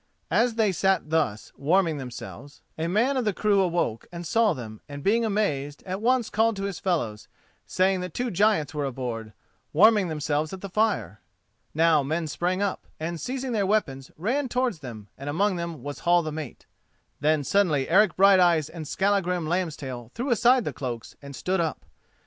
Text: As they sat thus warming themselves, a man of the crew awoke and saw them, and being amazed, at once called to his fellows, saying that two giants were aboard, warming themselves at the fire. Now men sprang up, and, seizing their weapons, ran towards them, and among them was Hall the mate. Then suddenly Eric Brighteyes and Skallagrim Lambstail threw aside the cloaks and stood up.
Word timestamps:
As 0.31 0.55
they 0.55 0.71
sat 0.71 1.11
thus 1.11 1.53
warming 1.55 1.99
themselves, 1.99 2.63
a 2.75 2.87
man 2.87 3.17
of 3.17 3.23
the 3.23 3.33
crew 3.33 3.61
awoke 3.61 4.07
and 4.11 4.25
saw 4.25 4.51
them, 4.53 4.81
and 4.89 5.03
being 5.03 5.23
amazed, 5.23 5.83
at 5.85 6.01
once 6.01 6.31
called 6.31 6.55
to 6.55 6.63
his 6.63 6.79
fellows, 6.79 7.27
saying 7.67 7.99
that 7.99 8.15
two 8.15 8.31
giants 8.31 8.73
were 8.73 8.83
aboard, 8.85 9.31
warming 9.73 10.07
themselves 10.07 10.53
at 10.53 10.61
the 10.61 10.71
fire. 10.71 11.21
Now 11.75 12.01
men 12.01 12.25
sprang 12.25 12.63
up, 12.63 12.87
and, 12.99 13.21
seizing 13.21 13.51
their 13.51 13.67
weapons, 13.67 14.09
ran 14.17 14.49
towards 14.49 14.79
them, 14.79 15.07
and 15.19 15.29
among 15.29 15.57
them 15.57 15.83
was 15.83 15.99
Hall 15.99 16.23
the 16.23 16.31
mate. 16.31 16.65
Then 17.19 17.43
suddenly 17.43 17.87
Eric 17.87 18.15
Brighteyes 18.17 18.69
and 18.69 18.87
Skallagrim 18.87 19.45
Lambstail 19.45 20.09
threw 20.15 20.31
aside 20.31 20.63
the 20.65 20.73
cloaks 20.73 21.15
and 21.21 21.35
stood 21.35 21.59
up. 21.59 21.85